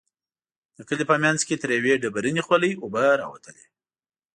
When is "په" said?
1.11-1.15